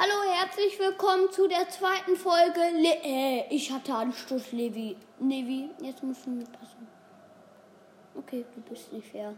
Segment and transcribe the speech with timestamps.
[0.00, 2.60] Hallo, herzlich willkommen zu der zweiten Folge.
[2.72, 4.96] Le äh, ich hatte Anstoß, Levi.
[5.18, 6.86] Levi, jetzt musst du mir passen.
[8.14, 9.34] Okay, du bist nicht fair.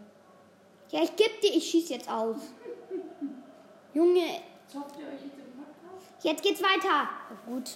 [0.91, 2.37] Ja, ich geb dir, ich schieß jetzt aus.
[3.95, 4.43] Junge.
[4.71, 6.25] Zockt ihr euch jetzt im Podcast?
[6.25, 7.09] Jetzt geht's weiter.
[7.47, 7.71] Gut.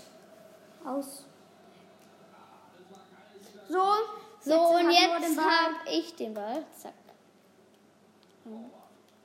[0.85, 1.25] Aus.
[3.67, 3.83] So.
[4.43, 6.63] So, Jetzt und jetzt hab ich den Ball.
[6.77, 6.93] Zack.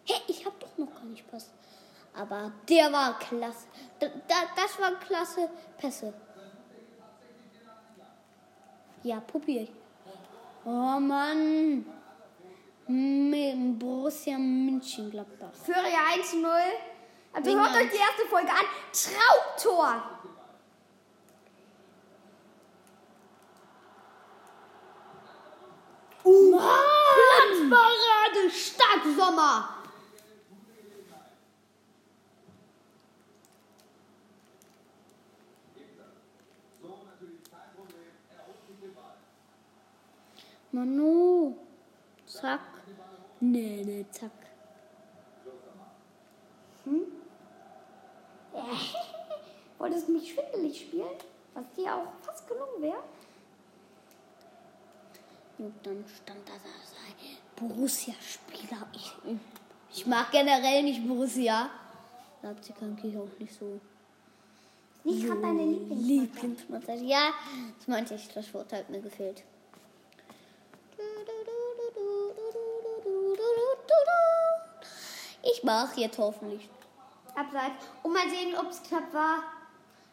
[0.06, 1.50] Hä, ich hab doch noch gar nicht Pass.
[2.14, 3.68] Aber der war klasse.
[4.00, 6.14] Da, da, das war klasse Pässe.
[9.04, 9.72] Ja, probier ich.
[10.66, 11.86] Oh Mann.
[12.88, 15.54] M Borussia München-Gladbach.
[15.64, 16.46] Führe ja 1-0.
[17.32, 18.66] Also hört euch die erste Folge an.
[18.92, 20.20] Traumtor.
[27.50, 29.79] Platzparade, stark Sommer.
[40.72, 41.56] Manu,
[42.26, 42.62] zack.
[43.40, 44.32] Nee, nee, zack.
[49.80, 51.08] Wolltest du mich schwindelig spielen?
[51.54, 53.04] Was dir auch fast gelungen wäre.
[55.58, 57.14] Und dann stand da, da sei
[57.56, 58.88] Borussia-Spieler.
[58.94, 59.14] Ich,
[59.94, 61.70] ich mag generell nicht Borussia.
[62.42, 63.80] Leipzig eigentlich auch nicht so.
[65.04, 66.08] Nicht gerade deine Lieblingsmannschaft.
[66.08, 67.02] Lieblingsmannschaft.
[67.02, 67.34] Ja,
[67.78, 68.28] das meinte ich.
[68.30, 69.44] Das Wort hat mir gefehlt.
[75.52, 76.70] Ich mach jetzt hoffentlich.
[77.36, 77.86] Abseits.
[78.04, 79.44] Und mal sehen, ob es knapp war.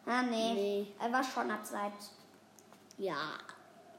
[0.05, 0.53] Ah, nee.
[0.53, 0.87] Nee.
[0.99, 2.11] Er war schon abseits.
[2.97, 3.37] Ja,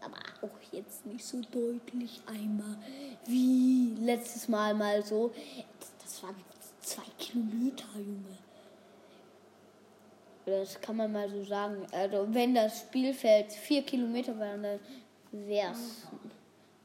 [0.00, 2.76] aber auch jetzt nicht so deutlich einmal
[3.26, 5.32] wie letztes Mal mal so.
[5.78, 6.36] Das, das waren
[6.80, 8.38] zwei Kilometer, Junge.
[10.46, 11.86] Das kann man mal so sagen.
[11.92, 14.58] Also wenn das Spielfeld vier Kilometer wäre,
[15.30, 16.06] dann wäre es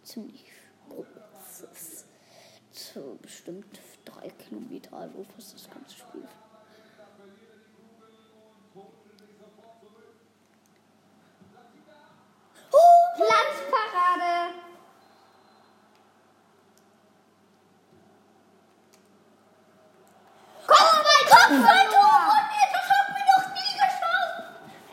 [0.03, 0.43] ziemlich
[0.89, 2.05] großes.
[2.71, 6.27] So bestimmt drei Kilometer, also fast das ganze Spiel.
[13.15, 14.53] Glanzparade.
[20.65, 22.13] Kopfball, Kopfballtor!
[22.29, 24.37] Oh nee, das haben wir noch nie geschafft!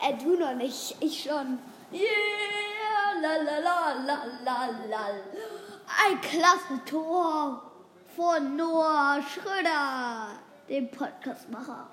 [0.03, 0.95] Äh, du noch nicht.
[0.99, 1.59] Ich schon.
[1.91, 5.05] Yeah, la la la la la la.
[6.05, 7.71] Ein klasse Tor
[8.15, 10.29] von Noah Schröder,
[10.67, 11.87] dem Podcastmacher.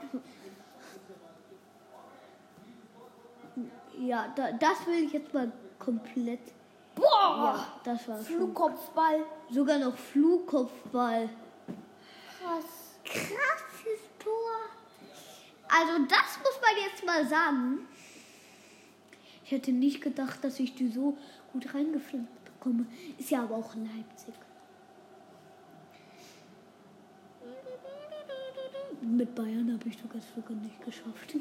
[3.99, 6.41] Ja, da, das will ich jetzt mal komplett.
[6.95, 7.05] Boah.
[7.05, 8.19] Ja, das war.
[8.19, 9.25] Flugkopfball.
[9.51, 11.29] Sogar noch Flugkopfball.
[12.39, 12.65] Krass.
[13.05, 14.33] Krasses Tor.
[15.69, 17.89] Also das muss man jetzt mal sagen.
[19.45, 21.17] Ich hätte nicht gedacht, dass ich die so
[21.53, 22.87] gut reingeflankt bekomme.
[23.19, 24.35] Ist ja aber auch Leipzig.
[29.01, 31.35] Mit Bayern habe ich sogar sogar nicht geschafft.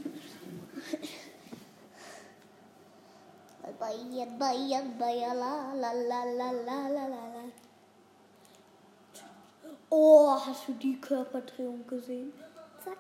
[3.80, 7.44] Bayern, Bayern, Bayern, la la la la la la la.
[9.90, 12.34] Oh, hast du die Körperdrehung gesehen?
[12.84, 12.98] Zack.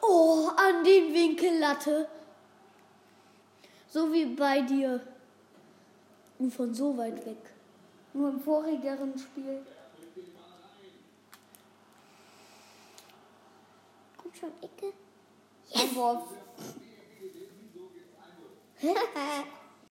[0.00, 2.08] Oh, an den Winkellatte.
[3.88, 5.00] So wie bei dir.
[6.38, 7.54] Nur von so weit weg.
[8.12, 9.62] Nur im vorigeren Spiel.
[14.40, 14.92] Komm schon, Ecke.
[15.74, 16.22] Einwurf.